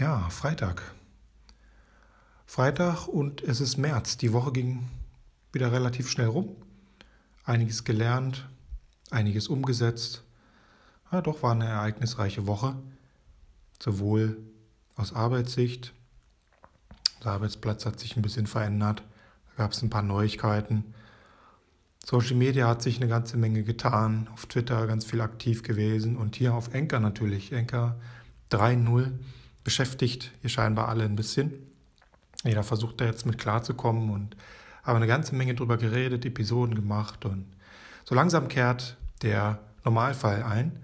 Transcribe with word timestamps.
Ja, 0.00 0.30
Freitag. 0.30 0.80
Freitag 2.46 3.06
und 3.06 3.42
es 3.42 3.60
ist 3.60 3.76
März. 3.76 4.16
Die 4.16 4.32
Woche 4.32 4.50
ging 4.50 4.88
wieder 5.52 5.72
relativ 5.72 6.08
schnell 6.08 6.28
rum. 6.28 6.56
Einiges 7.44 7.84
gelernt, 7.84 8.48
einiges 9.10 9.48
umgesetzt. 9.48 10.24
Ja, 11.12 11.20
doch 11.20 11.42
war 11.42 11.52
eine 11.52 11.66
ereignisreiche 11.66 12.46
Woche. 12.46 12.76
Sowohl 13.78 14.38
aus 14.96 15.12
Arbeitssicht. 15.12 15.92
Der 17.22 17.32
Arbeitsplatz 17.32 17.84
hat 17.84 18.00
sich 18.00 18.16
ein 18.16 18.22
bisschen 18.22 18.46
verändert. 18.46 19.02
Da 19.48 19.64
gab 19.64 19.72
es 19.72 19.82
ein 19.82 19.90
paar 19.90 20.00
Neuigkeiten. 20.02 20.94
Social 22.06 22.36
Media 22.36 22.68
hat 22.68 22.80
sich 22.80 22.96
eine 22.96 23.08
ganze 23.08 23.36
Menge 23.36 23.64
getan. 23.64 24.28
Auf 24.32 24.46
Twitter 24.46 24.86
ganz 24.86 25.04
viel 25.04 25.20
aktiv 25.20 25.62
gewesen. 25.62 26.16
Und 26.16 26.36
hier 26.36 26.54
auf 26.54 26.72
Enker 26.72 27.00
natürlich. 27.00 27.52
Enker 27.52 28.00
3.0 28.50 29.12
beschäftigt 29.64 30.30
hier 30.40 30.50
scheinbar 30.50 30.88
alle 30.88 31.04
ein 31.04 31.16
bisschen. 31.16 31.52
Jeder 32.44 32.62
versucht 32.62 33.00
da 33.00 33.04
jetzt 33.04 33.26
mit 33.26 33.38
klarzukommen 33.38 34.10
und 34.10 34.36
habe 34.82 34.96
eine 34.96 35.06
ganze 35.06 35.34
Menge 35.34 35.54
drüber 35.54 35.76
geredet, 35.76 36.24
Episoden 36.24 36.74
gemacht 36.74 37.24
und 37.24 37.46
so 38.04 38.14
langsam 38.14 38.48
kehrt 38.48 38.96
der 39.22 39.58
Normalfall 39.84 40.42
ein. 40.42 40.78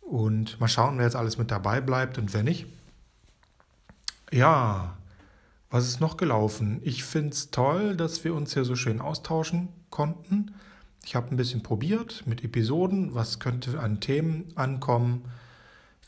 Und 0.00 0.60
mal 0.60 0.68
schauen, 0.68 0.98
wer 0.98 1.04
jetzt 1.04 1.16
alles 1.16 1.38
mit 1.38 1.50
dabei 1.50 1.80
bleibt 1.80 2.18
und 2.18 2.34
wer 2.34 2.42
nicht. 2.42 2.66
Ja, 4.30 4.96
was 5.70 5.86
ist 5.86 6.00
noch 6.00 6.16
gelaufen? 6.16 6.80
Ich 6.84 7.04
finde 7.04 7.30
es 7.30 7.50
toll, 7.50 7.96
dass 7.96 8.24
wir 8.24 8.34
uns 8.34 8.54
hier 8.54 8.64
so 8.64 8.76
schön 8.76 9.00
austauschen 9.00 9.68
konnten. 9.90 10.54
Ich 11.04 11.14
habe 11.14 11.30
ein 11.30 11.36
bisschen 11.36 11.62
probiert 11.62 12.26
mit 12.26 12.44
Episoden, 12.44 13.14
was 13.14 13.40
könnte 13.40 13.78
an 13.80 14.00
Themen 14.00 14.52
ankommen, 14.56 15.24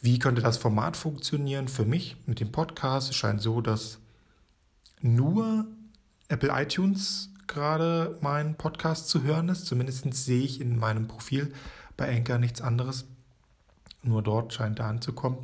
wie 0.01 0.19
könnte 0.19 0.43
das 0.43 0.59
Format 0.59 0.97
funktionieren 0.97 1.69
für 1.69 1.85
mich 1.85 2.17
mit 2.27 2.41
dem 2.41 2.53
Podcast. 2.53 3.11
Es 3.11 3.17
scheint 3.17 3.41
so, 3.41 3.61
dass 3.61 3.99
nur 5.01 5.67
Apple 6.29 6.51
iTunes 6.53 7.31
gerade 7.47 8.19
mein 8.21 8.57
Podcast 8.57 9.09
zu 9.09 9.23
hören 9.23 9.49
ist. 9.49 9.67
Zumindest 9.67 10.13
sehe 10.15 10.43
ich 10.43 10.61
in 10.61 10.79
meinem 10.79 11.07
Profil 11.07 11.53
bei 11.97 12.15
Anchor 12.15 12.39
nichts 12.39 12.61
anderes. 12.61 13.07
Nur 14.03 14.23
dort 14.23 14.53
scheint 14.53 14.79
er 14.79 14.87
anzukommen. 14.87 15.39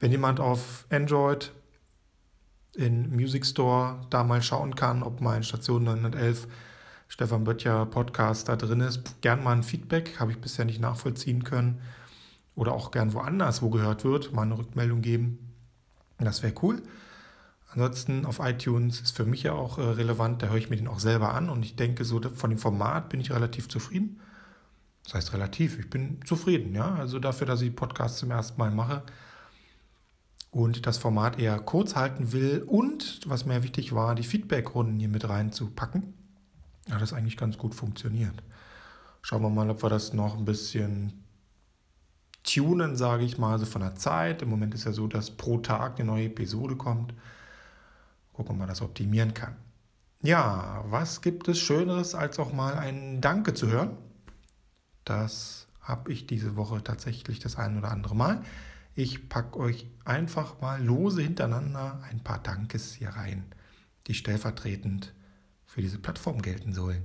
Wenn 0.00 0.10
jemand 0.10 0.40
auf 0.40 0.84
Android 0.90 1.52
in 2.74 3.14
Music 3.14 3.46
Store 3.46 4.00
da 4.10 4.24
mal 4.24 4.42
schauen 4.42 4.74
kann, 4.74 5.02
ob 5.02 5.20
mein 5.20 5.42
Station 5.42 5.84
911 5.84 6.46
Stefan 7.08 7.44
Böttcher 7.44 7.86
Podcast 7.86 8.48
da 8.48 8.56
drin 8.56 8.80
ist, 8.80 9.22
gern 9.22 9.42
mal 9.42 9.52
ein 9.52 9.62
Feedback, 9.62 10.18
habe 10.18 10.32
ich 10.32 10.38
bisher 10.38 10.64
nicht 10.64 10.80
nachvollziehen 10.80 11.44
können. 11.44 11.80
Oder 12.56 12.72
auch 12.72 12.90
gern 12.90 13.12
woanders, 13.12 13.62
wo 13.62 13.70
gehört 13.70 14.04
wird, 14.04 14.32
mal 14.32 14.42
eine 14.42 14.58
Rückmeldung 14.58 15.02
geben. 15.02 15.38
Das 16.18 16.42
wäre 16.42 16.54
cool. 16.62 16.82
Ansonsten 17.70 18.24
auf 18.24 18.40
iTunes 18.40 19.00
ist 19.00 19.14
für 19.14 19.26
mich 19.26 19.42
ja 19.42 19.52
auch 19.52 19.78
äh, 19.78 19.82
relevant, 19.82 20.42
da 20.42 20.48
höre 20.48 20.56
ich 20.56 20.70
mir 20.70 20.76
den 20.76 20.88
auch 20.88 20.98
selber 20.98 21.34
an 21.34 21.50
und 21.50 21.62
ich 21.62 21.76
denke, 21.76 22.04
so 22.04 22.20
von 22.22 22.50
dem 22.50 22.58
Format 22.58 23.10
bin 23.10 23.20
ich 23.20 23.30
relativ 23.30 23.68
zufrieden. 23.68 24.20
Das 25.04 25.14
heißt 25.14 25.34
relativ, 25.34 25.78
ich 25.78 25.90
bin 25.90 26.20
zufrieden, 26.24 26.74
ja. 26.74 26.94
Also 26.94 27.18
dafür, 27.18 27.46
dass 27.46 27.60
ich 27.60 27.76
Podcasts 27.76 28.18
zum 28.18 28.30
ersten 28.30 28.58
Mal 28.58 28.70
mache 28.70 29.02
und 30.50 30.86
das 30.86 30.96
Format 30.96 31.38
eher 31.38 31.58
kurz 31.58 31.96
halten 31.96 32.32
will 32.32 32.64
und, 32.66 33.20
was 33.26 33.44
mir 33.44 33.62
wichtig 33.62 33.94
war, 33.94 34.14
die 34.14 34.22
Feedback-Runden 34.22 34.98
hier 34.98 35.08
mit 35.08 35.28
reinzupacken, 35.28 36.14
hat 36.90 37.02
das 37.02 37.12
eigentlich 37.12 37.36
ganz 37.36 37.58
gut 37.58 37.74
funktioniert. 37.74 38.42
Schauen 39.20 39.42
wir 39.42 39.50
mal, 39.50 39.68
ob 39.68 39.82
wir 39.82 39.90
das 39.90 40.14
noch 40.14 40.38
ein 40.38 40.46
bisschen 40.46 41.25
tunen, 42.46 42.96
sage 42.96 43.24
ich 43.24 43.36
mal, 43.36 43.52
also 43.52 43.66
von 43.66 43.82
der 43.82 43.96
Zeit. 43.96 44.40
Im 44.40 44.48
Moment 44.48 44.74
ist 44.74 44.84
ja 44.84 44.92
so, 44.92 45.06
dass 45.06 45.30
pro 45.30 45.58
Tag 45.58 45.98
eine 45.98 46.06
neue 46.06 46.26
Episode 46.26 46.76
kommt. 46.76 47.12
Gucken, 48.32 48.52
ob 48.52 48.58
man 48.58 48.68
das 48.68 48.80
optimieren 48.80 49.34
kann. 49.34 49.56
Ja, 50.22 50.82
was 50.88 51.20
gibt 51.20 51.48
es 51.48 51.58
Schöneres, 51.58 52.14
als 52.14 52.38
auch 52.38 52.52
mal 52.52 52.74
ein 52.78 53.20
Danke 53.20 53.52
zu 53.52 53.68
hören? 53.68 53.96
Das 55.04 55.68
habe 55.80 56.12
ich 56.12 56.26
diese 56.26 56.56
Woche 56.56 56.82
tatsächlich 56.82 57.38
das 57.38 57.56
ein 57.56 57.78
oder 57.78 57.90
andere 57.90 58.16
Mal. 58.16 58.42
Ich 58.94 59.28
packe 59.28 59.58
euch 59.58 59.86
einfach 60.04 60.60
mal 60.60 60.82
lose 60.82 61.22
hintereinander 61.22 62.00
ein 62.10 62.24
paar 62.24 62.42
Dankes 62.42 62.94
hier 62.94 63.10
rein, 63.10 63.44
die 64.06 64.14
stellvertretend 64.14 65.12
für 65.64 65.82
diese 65.82 65.98
Plattform 65.98 66.40
gelten 66.40 66.72
sollen. 66.72 67.04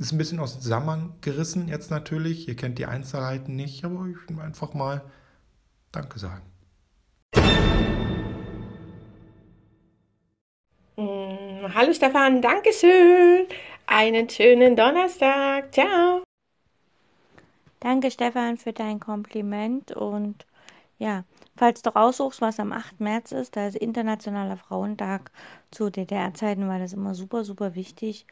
Ist 0.00 0.12
ein 0.12 0.18
bisschen 0.18 0.40
aus 0.40 0.54
dem 0.54 0.62
Zusammenhang 0.62 1.12
gerissen 1.20 1.68
jetzt 1.68 1.90
natürlich. 1.90 2.48
Ihr 2.48 2.56
kennt 2.56 2.78
die 2.78 2.86
Einzelheiten 2.86 3.54
nicht, 3.54 3.84
aber 3.84 4.06
ich 4.06 4.16
will 4.30 4.40
einfach 4.42 4.72
mal 4.72 5.02
Danke 5.92 6.18
sagen. 6.18 6.42
Hallo 10.96 11.92
Stefan, 11.92 12.40
Dankeschön. 12.40 13.46
Einen 13.86 14.30
schönen 14.30 14.74
Donnerstag. 14.74 15.70
Ciao. 15.74 16.22
Danke 17.80 18.10
Stefan 18.10 18.56
für 18.56 18.72
dein 18.72 19.00
Kompliment 19.00 19.92
und 19.92 20.46
ja, 20.98 21.24
falls 21.56 21.82
du 21.82 21.90
raussuchst, 21.90 22.40
was 22.40 22.58
am 22.58 22.72
8. 22.72 23.00
März 23.00 23.32
ist, 23.32 23.54
da 23.54 23.66
ist 23.66 23.76
Internationaler 23.76 24.56
Frauentag 24.56 25.30
zu 25.70 25.90
DDR-Zeiten, 25.90 26.68
war 26.68 26.78
das 26.78 26.94
immer 26.94 27.14
super, 27.14 27.44
super 27.44 27.74
wichtig 27.74 28.26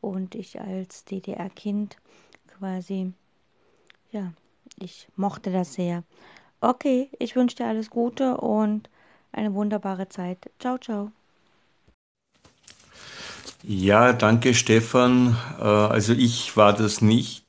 und 0.00 0.34
ich 0.34 0.60
als 0.60 1.04
DDR-Kind 1.04 1.96
quasi, 2.58 3.12
ja, 4.12 4.32
ich 4.78 5.08
mochte 5.16 5.50
das 5.50 5.74
sehr. 5.74 6.04
Okay, 6.60 7.10
ich 7.18 7.36
wünsche 7.36 7.56
dir 7.56 7.66
alles 7.66 7.90
Gute 7.90 8.38
und 8.38 8.88
eine 9.32 9.54
wunderbare 9.54 10.08
Zeit. 10.08 10.50
Ciao, 10.58 10.78
ciao. 10.78 11.12
Ja, 13.62 14.12
danke 14.12 14.54
Stefan. 14.54 15.36
Äh, 15.58 15.62
also 15.62 16.12
ich 16.12 16.56
war 16.56 16.72
das 16.72 17.00
nicht. 17.00 17.44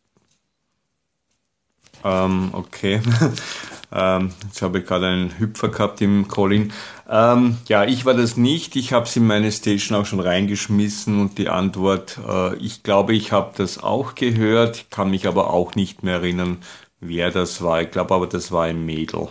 Ähm, 2.04 2.50
okay. 2.54 3.02
ähm, 3.92 4.32
jetzt 4.44 4.62
habe 4.62 4.80
ich 4.80 4.86
gerade 4.86 5.08
einen 5.08 5.40
Hüpfer 5.40 5.70
gehabt 5.70 6.02
im 6.02 6.28
Calling. 6.28 6.74
Ähm, 7.10 7.58
ja, 7.68 7.86
ich 7.86 8.06
war 8.06 8.14
das 8.14 8.36
nicht. 8.36 8.76
Ich 8.76 8.92
habe 8.92 9.06
es 9.06 9.16
in 9.16 9.26
meine 9.26 9.52
Station 9.52 9.98
auch 9.98 10.06
schon 10.06 10.20
reingeschmissen 10.20 11.22
und 11.22 11.38
die 11.38 11.50
Antwort, 11.50 12.20
äh, 12.28 12.56
ich 12.58 12.84
glaube, 12.84 13.14
ich 13.14 13.32
habe 13.32 13.54
das 13.56 13.82
auch 13.82 14.16
gehört, 14.16 14.92
kann 14.92 15.10
mich 15.10 15.28
aber 15.28 15.54
auch 15.54 15.76
nicht 15.76 16.04
mehr 16.04 16.16
erinnern, 16.16 16.58
wer 17.00 17.32
das 17.32 17.62
war. 17.62 17.82
Ich 17.82 17.92
glaube 17.92 18.14
aber, 18.14 18.28
das 18.28 18.52
war 18.52 18.66
ein 18.66 18.86
Mädel, 18.86 19.30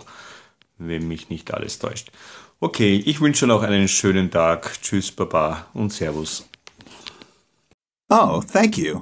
wenn 0.77 1.07
mich 1.07 1.29
nicht 1.29 1.53
alles 1.53 1.77
täuscht. 1.77 2.11
Okay, 2.59 2.95
ich 3.05 3.21
wünsche 3.21 3.45
noch 3.45 3.61
einen 3.61 3.87
schönen 3.87 4.31
Tag. 4.31 4.81
Tschüss, 4.81 5.11
Baba 5.11 5.67
und 5.75 5.93
Servus. 5.93 6.49
Oh, 8.09 8.41
thank 8.41 8.77
you. 8.79 9.01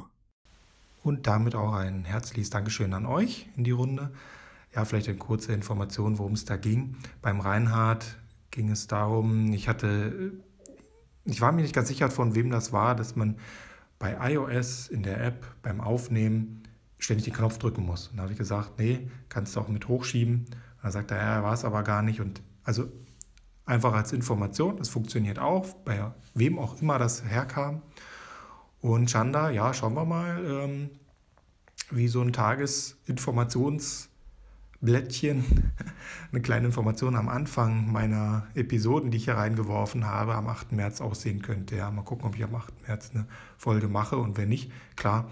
Und 1.03 1.27
damit 1.27 1.55
auch 1.55 1.73
ein 1.73 2.03
herzliches 2.03 2.49
Dankeschön 2.49 2.94
an 2.94 3.05
euch 3.05 3.45
in 3.55 3.63
die 3.63 3.71
Runde. 3.71 4.11
Ja, 4.75 4.84
vielleicht 4.84 5.08
eine 5.08 5.18
kurze 5.18 5.53
Information, 5.53 6.18
worum 6.18 6.34
es 6.34 6.44
da 6.44 6.58
ging. 6.58 6.97
Beim 7.22 7.40
Reinhard 7.40 8.18
ging 8.52 8.69
es 8.69 8.88
darum, 8.88 9.53
ich 9.53 9.69
hatte, 9.69 10.34
ich 11.24 11.40
war 11.40 11.53
mir 11.53 11.62
nicht 11.62 11.74
ganz 11.74 11.88
sicher, 11.88 12.12
von 12.12 12.36
wem 12.36 12.50
das 12.50 12.74
war, 12.74 12.94
dass 12.94 13.16
man 13.16 13.38
bei 14.00 14.34
iOS 14.34 14.90
in 14.90 15.03
der 15.03 15.24
App 15.24 15.46
beim 15.62 15.80
Aufnehmen 15.80 16.63
ständig 16.97 17.24
den 17.25 17.34
Knopf 17.34 17.58
drücken 17.58 17.86
muss. 17.86 18.09
Und 18.09 18.18
da 18.18 18.24
habe 18.24 18.34
ich 18.34 18.38
gesagt, 18.38 18.78
nee, 18.78 19.09
kannst 19.30 19.56
du 19.56 19.62
auch 19.62 19.69
mit 19.69 19.88
hochschieben. 19.88 20.40
Und 20.40 20.84
dann 20.84 20.92
sagt 20.92 21.12
er, 21.12 21.18
ja, 21.18 21.44
war 21.44 21.53
es 21.53 21.63
aber 21.63 21.84
gar 21.84 22.02
nicht. 22.02 22.19
Und 22.19 22.42
also 22.63 22.92
einfach 23.66 23.94
als 23.94 24.12
Information, 24.12 24.78
das 24.78 24.90
funktioniert 24.90 25.40
auch, 25.40 25.74
bei 25.86 26.12
wem 26.34 26.59
auch 26.59 26.81
immer 26.81 27.00
das 27.00 27.24
herkam. 27.24 27.81
Und 28.81 29.09
Chanda, 29.09 29.50
ja, 29.52 29.74
schauen 29.74 29.94
wir 29.94 30.06
mal, 30.06 30.44
ähm, 30.46 30.90
wie 31.92 32.09
so 32.09 32.22
ein 32.22 32.34
Tagesinformationsblättchen, 34.85 35.73
eine 36.31 36.41
kleine 36.41 36.68
Information 36.68 37.16
am 37.16 37.29
Anfang 37.29 37.91
meiner 37.91 38.48
Episoden, 38.56 39.12
die 39.12 39.18
ich 39.18 39.25
hier 39.25 39.36
reingeworfen 39.36 40.06
habe, 40.06 40.36
am 40.36 40.48
8. 40.48 40.71
März 40.71 41.01
aussehen 41.01 41.42
könnte. 41.42 41.75
Ja, 41.75 41.92
mal 41.92 42.04
gucken, 42.04 42.25
ob 42.25 42.36
ich 42.36 42.44
am 42.44 42.56
8. 42.56 42.88
März 42.88 43.12
eine 43.13 43.25
Folge 43.57 43.88
mache 43.88 44.18
und 44.18 44.38
wenn 44.38 44.50
nicht, 44.50 44.71
klar, 44.95 45.30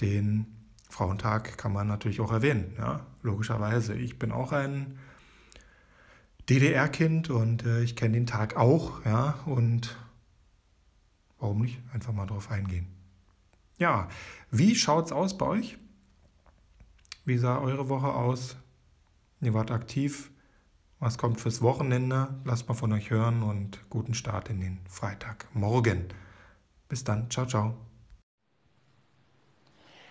den 0.00 0.46
Frauentag 0.88 1.58
kann 1.58 1.72
man 1.72 1.86
natürlich 1.86 2.20
auch 2.20 2.32
erwähnen, 2.32 2.74
ja, 2.78 3.06
logischerweise. 3.22 3.94
Ich 3.94 4.18
bin 4.18 4.32
auch 4.32 4.52
ein 4.52 4.98
DDR-Kind 6.48 7.30
und 7.30 7.64
äh, 7.64 7.82
ich 7.82 7.96
kenne 7.96 8.14
den 8.14 8.26
Tag 8.26 8.56
auch, 8.56 9.04
ja, 9.04 9.38
und 9.46 9.96
Warum 11.44 11.60
nicht? 11.60 11.78
Einfach 11.92 12.14
mal 12.14 12.24
drauf 12.24 12.50
eingehen. 12.50 12.86
Ja, 13.76 14.08
wie 14.50 14.74
schaut's 14.74 15.12
aus 15.12 15.36
bei 15.36 15.44
euch? 15.44 15.76
Wie 17.26 17.38
sah 17.38 17.58
eure 17.58 17.88
Woche 17.88 18.12
aus? 18.12 18.56
Ihr 19.40 19.54
wart 19.54 19.70
aktiv. 19.70 20.30
Was 20.98 21.16
kommt 21.16 21.40
fürs 21.40 21.62
Wochenende? 21.62 22.28
Lasst 22.44 22.68
mal 22.68 22.74
von 22.74 22.92
euch 22.92 23.08
hören 23.08 23.42
und 23.42 23.80
guten 23.88 24.12
Start 24.12 24.50
in 24.50 24.60
den 24.60 24.80
Freitag. 24.90 25.46
Morgen. 25.54 26.08
Bis 26.86 27.02
dann. 27.02 27.30
Ciao, 27.30 27.46
ciao. 27.46 27.74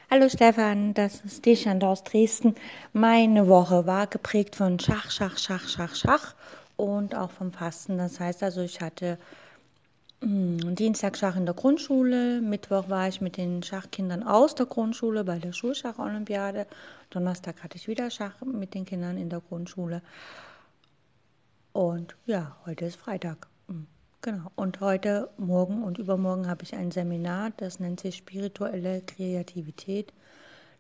Hallo 0.09 0.27
Stefan, 0.27 0.95
das 0.95 1.21
ist 1.21 1.45
Deschand 1.45 1.83
aus 1.83 2.03
Dresden. 2.03 2.55
Meine 2.93 3.47
Woche 3.47 3.85
war 3.85 4.07
geprägt 4.07 4.55
von 4.55 4.79
Schach, 4.79 5.11
Schach, 5.11 5.37
Schach, 5.37 5.67
Schach, 5.67 5.95
Schach 5.95 6.33
und 6.77 7.13
auch 7.15 7.29
vom 7.29 7.51
Fasten. 7.51 7.99
Das 7.99 8.19
heißt 8.19 8.41
also, 8.41 8.61
ich 8.61 8.81
hatte 8.81 9.19
Dienstag 10.25 11.17
Schach 11.17 11.35
in 11.35 11.45
der 11.45 11.53
Grundschule, 11.53 12.39
Mittwoch 12.39 12.87
war 12.87 13.09
ich 13.09 13.19
mit 13.19 13.35
den 13.35 13.61
Schachkindern 13.61 14.23
aus 14.23 14.55
der 14.55 14.67
Grundschule 14.67 15.25
bei 15.25 15.37
der 15.37 15.51
Schulschach-Olympiade, 15.51 16.65
Donnerstag 17.09 17.61
hatte 17.61 17.75
ich 17.75 17.89
wieder 17.89 18.09
Schach 18.09 18.39
mit 18.41 18.73
den 18.73 18.85
Kindern 18.85 19.17
in 19.17 19.29
der 19.29 19.41
Grundschule 19.41 20.01
und 21.73 22.15
ja, 22.25 22.55
heute 22.65 22.85
ist 22.85 22.95
Freitag. 22.95 23.47
Hm, 23.67 23.85
genau. 24.21 24.49
Und 24.55 24.79
heute, 24.79 25.29
morgen 25.35 25.83
und 25.83 25.97
übermorgen 25.97 26.47
habe 26.47 26.63
ich 26.63 26.73
ein 26.73 26.91
Seminar, 26.91 27.51
das 27.57 27.81
nennt 27.81 27.99
sich 27.99 28.15
spirituelle 28.15 29.01
Kreativität. 29.01 30.13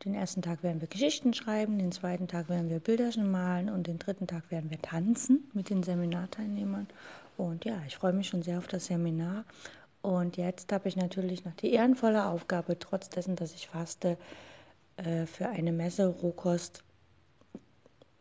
Den 0.05 0.13
ersten 0.13 0.41
Tag 0.41 0.63
werden 0.63 0.79
wir 0.79 0.87
Geschichten 0.87 1.33
schreiben, 1.33 1.79
den 1.79 1.91
zweiten 1.91 2.29
Tag 2.29 2.47
werden 2.47 2.69
wir 2.69 2.79
Bilderchen 2.79 3.29
malen 3.29 3.69
und 3.69 3.87
den 3.87 3.99
dritten 3.99 4.27
Tag 4.27 4.51
werden 4.51 4.69
wir 4.69 4.81
tanzen 4.81 5.49
mit 5.53 5.69
den 5.69 5.83
Seminarteilnehmern. 5.83 6.87
Und 7.37 7.65
ja, 7.65 7.81
ich 7.87 7.95
freue 7.95 8.13
mich 8.13 8.27
schon 8.27 8.43
sehr 8.43 8.57
auf 8.57 8.67
das 8.67 8.85
Seminar. 8.85 9.45
Und 10.01 10.37
jetzt 10.37 10.71
habe 10.71 10.89
ich 10.89 10.95
natürlich 10.95 11.45
noch 11.45 11.53
die 11.53 11.71
ehrenvolle 11.71 12.25
Aufgabe, 12.25 12.77
trotz 12.77 13.09
dessen, 13.09 13.35
dass 13.35 13.53
ich 13.53 13.67
faste, 13.67 14.17
äh, 14.97 15.25
für 15.25 15.47
eine 15.47 15.71
Messe 15.71 16.07
Rohkost 16.07 16.83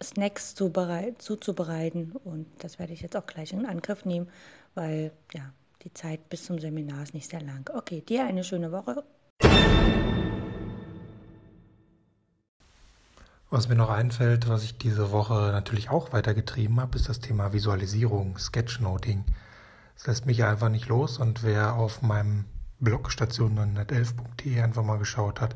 Snacks 0.02 0.54
zuzubereiten. 0.54 2.12
Und 2.24 2.46
das 2.58 2.78
werde 2.78 2.92
ich 2.92 3.00
jetzt 3.00 3.16
auch 3.16 3.26
gleich 3.26 3.52
in 3.52 3.66
Angriff 3.66 4.04
nehmen, 4.04 4.28
weil 4.74 5.12
ja, 5.32 5.52
die 5.82 5.92
Zeit 5.92 6.28
bis 6.28 6.44
zum 6.44 6.58
Seminar 6.58 7.02
ist 7.02 7.14
nicht 7.14 7.30
sehr 7.30 7.42
lang. 7.42 7.68
Okay, 7.74 8.00
dir 8.00 8.24
eine 8.24 8.44
schöne 8.44 8.72
Woche. 8.72 9.04
Was 13.52 13.68
mir 13.68 13.74
noch 13.74 13.90
einfällt, 13.90 14.48
was 14.48 14.64
ich 14.64 14.78
diese 14.78 15.10
Woche 15.12 15.34
natürlich 15.52 15.90
auch 15.90 16.14
weitergetrieben 16.14 16.80
habe, 16.80 16.96
ist 16.96 17.10
das 17.10 17.20
Thema 17.20 17.52
Visualisierung, 17.52 18.38
Sketchnoting. 18.38 19.26
Das 19.94 20.06
lässt 20.06 20.24
mich 20.24 20.42
einfach 20.42 20.70
nicht 20.70 20.88
los 20.88 21.18
und 21.18 21.42
wer 21.42 21.74
auf 21.74 22.00
meinem 22.00 22.46
Blog 22.80 23.10
station911.de 23.10 24.62
einfach 24.62 24.82
mal 24.82 24.96
geschaut 24.96 25.42
hat, 25.42 25.54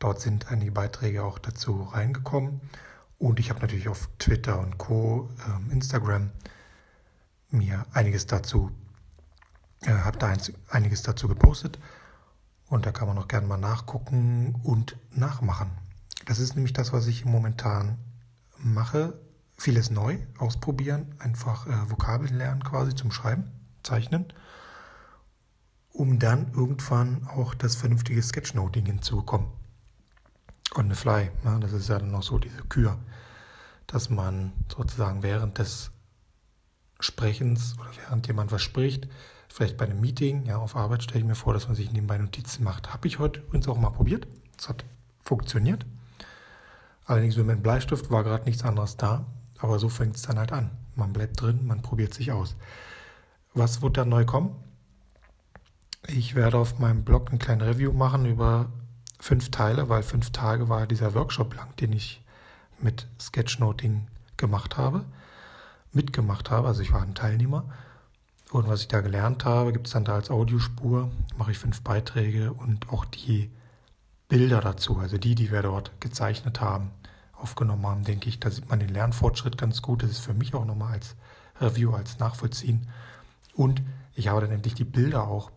dort 0.00 0.20
sind 0.20 0.50
einige 0.52 0.70
Beiträge 0.70 1.24
auch 1.24 1.38
dazu 1.38 1.84
reingekommen. 1.84 2.60
Und 3.18 3.40
ich 3.40 3.48
habe 3.48 3.60
natürlich 3.60 3.88
auf 3.88 4.10
Twitter 4.18 4.60
und 4.60 4.76
Co., 4.76 5.30
äh, 5.38 5.72
Instagram 5.72 6.32
mir 7.48 7.86
einiges 7.94 8.26
dazu, 8.26 8.70
äh, 9.80 9.92
habe 9.92 10.18
da 10.18 10.34
einiges 10.68 11.02
dazu 11.04 11.26
gepostet. 11.26 11.78
Und 12.68 12.84
da 12.84 12.92
kann 12.92 13.08
man 13.08 13.16
auch 13.16 13.28
gerne 13.28 13.46
mal 13.46 13.56
nachgucken 13.56 14.60
und 14.62 14.98
nachmachen. 15.10 15.70
Das 16.24 16.38
ist 16.38 16.54
nämlich 16.54 16.72
das, 16.72 16.92
was 16.92 17.06
ich 17.06 17.24
momentan 17.24 17.98
mache. 18.58 19.18
Vieles 19.56 19.90
neu 19.90 20.18
ausprobieren, 20.38 21.14
einfach 21.18 21.66
äh, 21.66 21.90
Vokabeln 21.90 22.34
lernen 22.34 22.64
quasi 22.64 22.94
zum 22.94 23.12
Schreiben, 23.12 23.50
Zeichnen, 23.82 24.32
um 25.92 26.18
dann 26.18 26.52
irgendwann 26.54 27.26
auch 27.26 27.54
das 27.54 27.76
vernünftige 27.76 28.22
Sketchnoting 28.22 28.86
hinzubekommen. 28.86 29.48
On 30.76 30.88
the 30.88 30.94
fly, 30.94 31.30
ne? 31.44 31.58
das 31.60 31.72
ist 31.72 31.88
ja 31.88 31.98
dann 31.98 32.10
noch 32.10 32.22
so 32.22 32.38
diese 32.38 32.62
Kür, 32.62 32.98
dass 33.86 34.08
man 34.08 34.52
sozusagen 34.74 35.22
während 35.22 35.58
des 35.58 35.90
Sprechens 37.00 37.76
oder 37.78 37.90
während 38.06 38.26
jemand 38.28 38.52
was 38.52 38.62
spricht, 38.62 39.08
vielleicht 39.48 39.76
bei 39.76 39.84
einem 39.84 40.00
Meeting, 40.00 40.46
ja, 40.46 40.58
auf 40.58 40.76
Arbeit 40.76 41.02
stelle 41.02 41.20
ich 41.20 41.26
mir 41.26 41.34
vor, 41.34 41.52
dass 41.52 41.66
man 41.66 41.76
sich 41.76 41.92
nebenbei 41.92 42.16
Notizen 42.18 42.62
macht. 42.62 42.92
Habe 42.94 43.08
ich 43.08 43.18
heute 43.18 43.40
übrigens 43.40 43.68
auch 43.68 43.78
mal 43.78 43.90
probiert. 43.90 44.26
Das 44.56 44.68
hat 44.68 44.84
funktioniert. 45.18 45.84
Allerdings 47.10 47.36
mit 47.36 47.48
dem 47.48 47.60
Bleistift 47.60 48.12
war 48.12 48.22
gerade 48.22 48.44
nichts 48.44 48.62
anderes 48.62 48.96
da. 48.96 49.26
Aber 49.58 49.80
so 49.80 49.88
fängt 49.88 50.14
es 50.14 50.22
dann 50.22 50.38
halt 50.38 50.52
an. 50.52 50.70
Man 50.94 51.12
bleibt 51.12 51.40
drin, 51.40 51.66
man 51.66 51.82
probiert 51.82 52.14
sich 52.14 52.30
aus. 52.30 52.54
Was 53.52 53.82
wird 53.82 53.96
dann 53.96 54.08
neu 54.08 54.24
kommen? 54.24 54.54
Ich 56.06 56.36
werde 56.36 56.58
auf 56.58 56.78
meinem 56.78 57.02
Blog 57.02 57.32
ein 57.32 57.40
kleines 57.40 57.66
Review 57.66 57.92
machen 57.92 58.26
über 58.26 58.70
fünf 59.18 59.50
Teile, 59.50 59.88
weil 59.88 60.04
fünf 60.04 60.30
Tage 60.30 60.68
war 60.68 60.86
dieser 60.86 61.12
Workshop 61.14 61.56
lang, 61.56 61.74
den 61.80 61.92
ich 61.92 62.22
mit 62.78 63.08
Sketchnoting 63.20 64.06
gemacht 64.36 64.76
habe, 64.76 65.04
mitgemacht 65.92 66.48
habe. 66.52 66.68
Also 66.68 66.80
ich 66.82 66.92
war 66.92 67.02
ein 67.02 67.16
Teilnehmer. 67.16 67.64
Und 68.52 68.68
was 68.68 68.82
ich 68.82 68.88
da 68.88 69.00
gelernt 69.00 69.44
habe, 69.44 69.72
gibt 69.72 69.88
es 69.88 69.94
dann 69.94 70.04
da 70.04 70.14
als 70.14 70.30
Audiospur, 70.30 71.10
mache 71.36 71.50
ich 71.50 71.58
fünf 71.58 71.80
Beiträge 71.80 72.52
und 72.52 72.88
auch 72.90 73.04
die 73.04 73.50
Bilder 74.30 74.60
dazu, 74.60 74.96
also 74.98 75.18
die, 75.18 75.34
die 75.34 75.50
wir 75.50 75.60
dort 75.60 76.00
gezeichnet 76.00 76.60
haben 76.60 76.92
aufgenommen 77.40 77.86
haben, 77.86 78.04
denke 78.04 78.28
ich, 78.28 78.38
da 78.38 78.50
sieht 78.50 78.68
man 78.68 78.80
den 78.80 78.90
Lernfortschritt 78.90 79.58
ganz 79.58 79.82
gut. 79.82 80.02
Das 80.02 80.10
ist 80.10 80.20
für 80.20 80.34
mich 80.34 80.54
auch 80.54 80.64
nochmal 80.64 80.92
als 80.92 81.16
Review, 81.60 81.92
als 81.92 82.18
Nachvollziehen. 82.18 82.86
Und 83.54 83.82
ich 84.14 84.28
habe 84.28 84.40
dann 84.40 84.52
endlich 84.52 84.74
die 84.74 84.84
Bilder 84.84 85.26
auch 85.26 85.50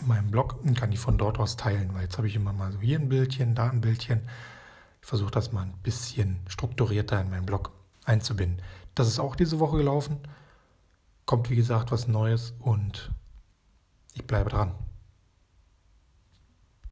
in 0.00 0.08
meinem 0.08 0.30
Blog 0.30 0.58
und 0.62 0.78
kann 0.78 0.90
die 0.90 0.96
von 0.96 1.18
dort 1.18 1.38
aus 1.38 1.56
teilen, 1.56 1.92
weil 1.94 2.04
jetzt 2.04 2.16
habe 2.16 2.28
ich 2.28 2.36
immer 2.36 2.52
mal 2.52 2.72
so 2.72 2.80
hier 2.80 2.98
ein 2.98 3.08
Bildchen, 3.08 3.54
da 3.54 3.68
ein 3.68 3.80
Bildchen. 3.80 4.22
Ich 5.02 5.08
versuche 5.08 5.30
das 5.30 5.52
mal 5.52 5.62
ein 5.62 5.74
bisschen 5.82 6.40
strukturierter 6.48 7.20
in 7.20 7.30
meinen 7.30 7.46
Blog 7.46 7.72
einzubinden. 8.04 8.62
Das 8.94 9.08
ist 9.08 9.18
auch 9.18 9.36
diese 9.36 9.58
Woche 9.58 9.76
gelaufen. 9.76 10.18
Kommt 11.26 11.50
wie 11.50 11.56
gesagt 11.56 11.92
was 11.92 12.08
Neues 12.08 12.54
und 12.58 13.10
ich 14.14 14.26
bleibe 14.26 14.50
dran. 14.50 14.72